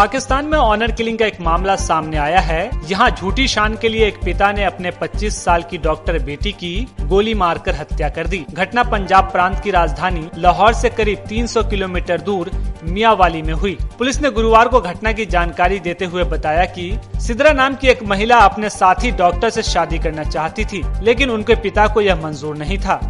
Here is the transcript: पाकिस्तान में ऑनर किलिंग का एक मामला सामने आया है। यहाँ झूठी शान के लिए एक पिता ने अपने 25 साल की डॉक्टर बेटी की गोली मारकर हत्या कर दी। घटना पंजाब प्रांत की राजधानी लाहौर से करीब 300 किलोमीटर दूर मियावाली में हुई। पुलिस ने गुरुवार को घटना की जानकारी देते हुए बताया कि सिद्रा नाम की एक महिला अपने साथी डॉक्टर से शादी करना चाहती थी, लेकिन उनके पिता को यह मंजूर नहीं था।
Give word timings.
पाकिस्तान 0.00 0.46
में 0.46 0.56
ऑनर 0.58 0.92
किलिंग 0.92 1.18
का 1.18 1.26
एक 1.26 1.40
मामला 1.40 1.74
सामने 1.76 2.16
आया 2.16 2.38
है। 2.40 2.70
यहाँ 2.88 3.08
झूठी 3.10 3.46
शान 3.48 3.76
के 3.76 3.88
लिए 3.88 4.06
एक 4.06 4.22
पिता 4.24 4.50
ने 4.52 4.64
अपने 4.64 4.90
25 4.90 5.42
साल 5.44 5.62
की 5.62 5.78
डॉक्टर 5.78 6.18
बेटी 6.18 6.52
की 6.52 6.72
गोली 7.02 7.34
मारकर 7.34 7.74
हत्या 7.74 8.08
कर 8.08 8.26
दी। 8.26 8.44
घटना 8.52 8.82
पंजाब 8.84 9.30
प्रांत 9.32 9.60
की 9.60 9.70
राजधानी 9.70 10.26
लाहौर 10.36 10.72
से 10.72 10.90
करीब 10.90 11.26
300 11.28 11.62
किलोमीटर 11.62 12.20
दूर 12.20 12.50
मियावाली 12.84 13.42
में 13.42 13.52
हुई। 13.52 13.76
पुलिस 13.98 14.22
ने 14.22 14.30
गुरुवार 14.30 14.68
को 14.68 14.80
घटना 14.80 15.12
की 15.12 15.26
जानकारी 15.26 15.78
देते 15.78 16.04
हुए 16.04 16.24
बताया 16.26 16.64
कि 16.68 16.92
सिद्रा 17.20 17.52
नाम 17.52 17.74
की 17.74 17.88
एक 17.88 18.02
महिला 18.02 18.38
अपने 18.40 18.70
साथी 18.70 19.10
डॉक्टर 19.10 19.50
से 19.50 19.62
शादी 19.62 19.98
करना 19.98 20.24
चाहती 20.24 20.64
थी, 20.64 20.82
लेकिन 21.02 21.30
उनके 21.30 21.54
पिता 21.54 21.86
को 21.86 22.00
यह 22.00 22.22
मंजूर 22.22 22.56
नहीं 22.56 22.78
था। 22.78 23.00